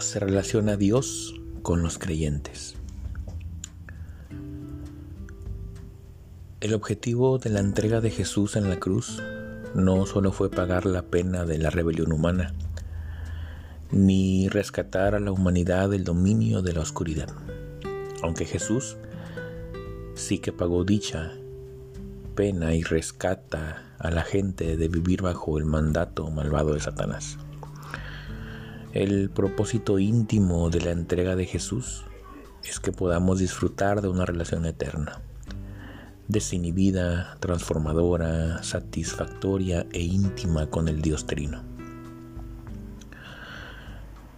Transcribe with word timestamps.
se 0.00 0.18
relaciona 0.18 0.76
Dios 0.76 1.32
con 1.62 1.80
los 1.80 1.98
creyentes? 1.98 2.74
El 6.60 6.74
objetivo 6.74 7.38
de 7.38 7.50
la 7.50 7.60
entrega 7.60 8.00
de 8.00 8.10
Jesús 8.10 8.56
en 8.56 8.68
la 8.68 8.80
cruz 8.80 9.22
no 9.72 10.04
solo 10.04 10.32
fue 10.32 10.50
pagar 10.50 10.84
la 10.84 11.02
pena 11.02 11.44
de 11.44 11.58
la 11.58 11.70
rebelión 11.70 12.10
humana, 12.10 12.54
ni 13.92 14.48
rescatar 14.48 15.14
a 15.14 15.20
la 15.20 15.30
humanidad 15.30 15.90
del 15.90 16.02
dominio 16.02 16.60
de 16.60 16.72
la 16.72 16.80
oscuridad, 16.80 17.28
aunque 18.24 18.46
Jesús 18.46 18.96
sí 20.16 20.40
que 20.40 20.50
pagó 20.50 20.82
dicha 20.82 21.30
pena 22.34 22.74
y 22.74 22.82
rescata 22.82 23.84
a 24.00 24.10
la 24.10 24.22
gente 24.22 24.76
de 24.76 24.88
vivir 24.88 25.22
bajo 25.22 25.56
el 25.56 25.66
mandato 25.66 26.28
malvado 26.32 26.74
de 26.74 26.80
Satanás. 26.80 27.38
El 28.96 29.28
propósito 29.28 29.98
íntimo 29.98 30.70
de 30.70 30.80
la 30.80 30.90
entrega 30.90 31.36
de 31.36 31.44
Jesús 31.44 32.06
es 32.64 32.80
que 32.80 32.92
podamos 32.92 33.40
disfrutar 33.40 34.00
de 34.00 34.08
una 34.08 34.24
relación 34.24 34.64
eterna 34.64 35.20
desinhibida, 36.28 37.36
transformadora, 37.38 38.62
satisfactoria 38.62 39.86
e 39.92 40.00
íntima 40.00 40.70
con 40.70 40.88
el 40.88 41.02
Dios 41.02 41.26
Trino. 41.26 41.62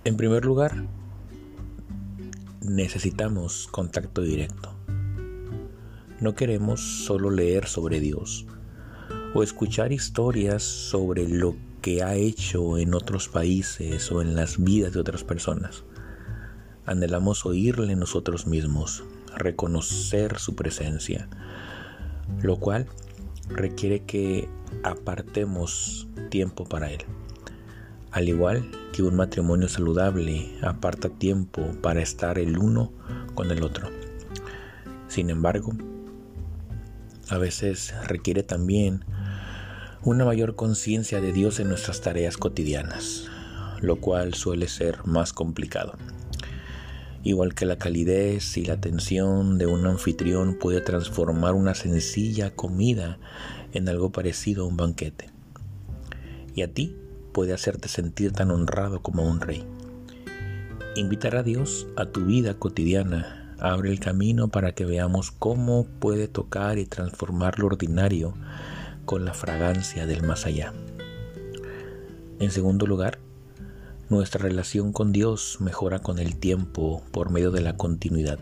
En 0.02 0.16
primer 0.16 0.44
lugar, 0.44 0.88
necesitamos 2.60 3.68
contacto 3.68 4.22
directo. 4.22 4.74
No 6.18 6.34
queremos 6.34 7.04
solo 7.04 7.30
leer 7.30 7.68
sobre 7.68 8.00
Dios 8.00 8.44
o 9.34 9.44
escuchar 9.44 9.92
historias 9.92 10.64
sobre 10.64 11.28
lo 11.28 11.67
que 11.80 12.02
ha 12.02 12.14
hecho 12.14 12.78
en 12.78 12.94
otros 12.94 13.28
países 13.28 14.10
o 14.10 14.22
en 14.22 14.34
las 14.34 14.62
vidas 14.62 14.92
de 14.92 15.00
otras 15.00 15.24
personas. 15.24 15.84
Anhelamos 16.86 17.46
oírle 17.46 17.94
nosotros 17.96 18.46
mismos, 18.46 19.04
reconocer 19.36 20.38
su 20.38 20.54
presencia, 20.54 21.28
lo 22.42 22.56
cual 22.56 22.86
requiere 23.48 24.04
que 24.04 24.48
apartemos 24.82 26.08
tiempo 26.30 26.64
para 26.64 26.90
él. 26.90 27.00
Al 28.10 28.28
igual 28.28 28.70
que 28.92 29.02
un 29.02 29.16
matrimonio 29.16 29.68
saludable 29.68 30.50
aparta 30.62 31.08
tiempo 31.08 31.62
para 31.82 32.00
estar 32.00 32.38
el 32.38 32.58
uno 32.58 32.92
con 33.34 33.50
el 33.50 33.62
otro. 33.62 33.88
Sin 35.08 35.30
embargo, 35.30 35.72
a 37.28 37.38
veces 37.38 37.94
requiere 38.06 38.42
también 38.42 39.04
una 40.04 40.24
mayor 40.24 40.54
conciencia 40.54 41.20
de 41.20 41.32
Dios 41.32 41.58
en 41.58 41.68
nuestras 41.68 42.00
tareas 42.00 42.36
cotidianas, 42.36 43.26
lo 43.80 43.96
cual 43.96 44.34
suele 44.34 44.68
ser 44.68 45.04
más 45.04 45.32
complicado. 45.32 45.94
Igual 47.24 47.54
que 47.54 47.66
la 47.66 47.78
calidez 47.78 48.56
y 48.56 48.64
la 48.64 48.74
atención 48.74 49.58
de 49.58 49.66
un 49.66 49.86
anfitrión 49.86 50.54
puede 50.54 50.80
transformar 50.80 51.54
una 51.54 51.74
sencilla 51.74 52.54
comida 52.54 53.18
en 53.72 53.88
algo 53.88 54.12
parecido 54.12 54.64
a 54.64 54.68
un 54.68 54.76
banquete. 54.76 55.30
Y 56.54 56.62
a 56.62 56.72
ti 56.72 56.96
puede 57.32 57.52
hacerte 57.52 57.88
sentir 57.88 58.32
tan 58.32 58.52
honrado 58.52 59.02
como 59.02 59.28
un 59.28 59.40
rey. 59.40 59.66
Invitar 60.94 61.36
a 61.36 61.42
Dios 61.42 61.88
a 61.96 62.06
tu 62.06 62.24
vida 62.24 62.54
cotidiana 62.54 63.54
abre 63.58 63.90
el 63.90 63.98
camino 63.98 64.48
para 64.48 64.72
que 64.72 64.84
veamos 64.84 65.32
cómo 65.32 65.86
puede 65.98 66.28
tocar 66.28 66.78
y 66.78 66.86
transformar 66.86 67.58
lo 67.58 67.66
ordinario 67.66 68.34
con 69.08 69.24
la 69.24 69.32
fragancia 69.32 70.04
del 70.04 70.22
más 70.22 70.44
allá. 70.44 70.74
En 72.40 72.50
segundo 72.50 72.86
lugar, 72.86 73.18
nuestra 74.10 74.42
relación 74.42 74.92
con 74.92 75.12
Dios 75.12 75.56
mejora 75.60 76.00
con 76.00 76.18
el 76.18 76.36
tiempo 76.36 77.02
por 77.10 77.30
medio 77.30 77.50
de 77.50 77.62
la 77.62 77.78
continuidad. 77.78 78.38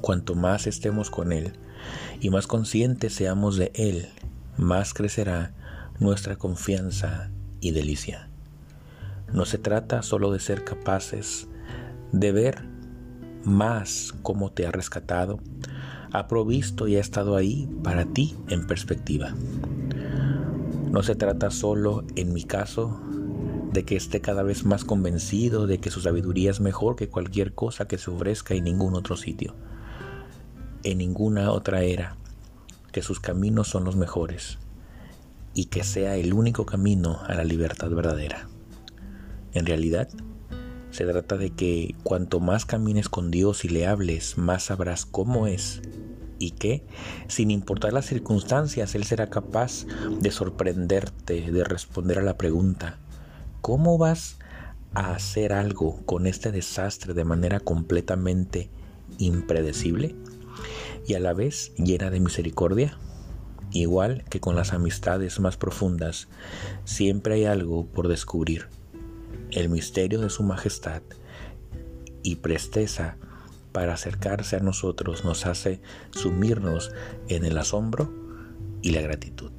Cuanto 0.00 0.34
más 0.34 0.66
estemos 0.66 1.08
con 1.08 1.30
Él 1.30 1.52
y 2.20 2.30
más 2.30 2.48
conscientes 2.48 3.14
seamos 3.14 3.56
de 3.56 3.70
Él, 3.76 4.08
más 4.56 4.92
crecerá 4.92 5.54
nuestra 6.00 6.34
confianza 6.34 7.30
y 7.60 7.70
delicia. 7.70 8.28
No 9.32 9.44
se 9.44 9.58
trata 9.58 10.02
solo 10.02 10.32
de 10.32 10.40
ser 10.40 10.64
capaces 10.64 11.46
de 12.10 12.32
ver 12.32 12.64
más 13.44 14.14
cómo 14.22 14.50
te 14.50 14.66
ha 14.66 14.72
rescatado, 14.72 15.38
ha 16.12 16.26
provisto 16.26 16.88
y 16.88 16.96
ha 16.96 17.00
estado 17.00 17.36
ahí 17.36 17.68
para 17.82 18.04
ti 18.06 18.36
en 18.48 18.66
perspectiva. 18.66 19.34
No 20.90 21.02
se 21.02 21.14
trata 21.14 21.50
solo, 21.50 22.04
en 22.16 22.32
mi 22.32 22.44
caso, 22.44 23.00
de 23.72 23.84
que 23.84 23.96
esté 23.96 24.20
cada 24.20 24.42
vez 24.42 24.64
más 24.64 24.84
convencido 24.84 25.66
de 25.66 25.78
que 25.78 25.90
su 25.90 26.00
sabiduría 26.00 26.50
es 26.50 26.60
mejor 26.60 26.96
que 26.96 27.08
cualquier 27.08 27.54
cosa 27.54 27.86
que 27.86 27.98
se 27.98 28.10
ofrezca 28.10 28.54
en 28.54 28.64
ningún 28.64 28.96
otro 28.96 29.16
sitio, 29.16 29.54
en 30.82 30.98
ninguna 30.98 31.52
otra 31.52 31.82
era, 31.82 32.16
que 32.90 33.02
sus 33.02 33.20
caminos 33.20 33.68
son 33.68 33.84
los 33.84 33.94
mejores 33.94 34.58
y 35.54 35.66
que 35.66 35.84
sea 35.84 36.16
el 36.16 36.32
único 36.32 36.66
camino 36.66 37.20
a 37.26 37.34
la 37.34 37.44
libertad 37.44 37.90
verdadera. 37.90 38.48
En 39.52 39.66
realidad, 39.66 40.08
se 40.90 41.06
trata 41.06 41.36
de 41.36 41.50
que 41.50 41.94
cuanto 42.02 42.40
más 42.40 42.66
camines 42.66 43.08
con 43.08 43.30
Dios 43.30 43.64
y 43.64 43.68
le 43.68 43.86
hables, 43.86 44.38
más 44.38 44.64
sabrás 44.64 45.06
cómo 45.06 45.46
es 45.46 45.82
y 46.40 46.52
que, 46.52 46.82
sin 47.28 47.52
importar 47.52 47.92
las 47.92 48.06
circunstancias, 48.06 48.96
Él 48.96 49.04
será 49.04 49.28
capaz 49.28 49.86
de 50.20 50.32
sorprenderte, 50.32 51.52
de 51.52 51.62
responder 51.62 52.18
a 52.18 52.22
la 52.22 52.36
pregunta, 52.36 52.98
¿Cómo 53.60 53.98
vas 53.98 54.38
a 54.94 55.12
hacer 55.12 55.52
algo 55.52 56.00
con 56.06 56.26
este 56.26 56.50
desastre 56.50 57.12
de 57.12 57.26
manera 57.26 57.60
completamente 57.60 58.70
impredecible 59.18 60.16
y 61.06 61.12
a 61.12 61.20
la 61.20 61.34
vez 61.34 61.72
llena 61.76 62.10
de 62.10 62.20
misericordia? 62.20 62.96
Igual 63.70 64.24
que 64.30 64.40
con 64.40 64.56
las 64.56 64.72
amistades 64.72 65.40
más 65.40 65.58
profundas, 65.58 66.28
siempre 66.84 67.34
hay 67.34 67.44
algo 67.44 67.86
por 67.86 68.08
descubrir. 68.08 68.68
El 69.50 69.68
misterio 69.68 70.20
de 70.20 70.30
su 70.30 70.42
majestad 70.42 71.02
y 72.22 72.36
presteza 72.36 73.18
para 73.72 73.94
acercarse 73.94 74.56
a 74.56 74.60
nosotros 74.60 75.24
nos 75.24 75.46
hace 75.46 75.80
sumirnos 76.10 76.92
en 77.28 77.44
el 77.44 77.58
asombro 77.58 78.12
y 78.82 78.90
la 78.90 79.00
gratitud. 79.00 79.52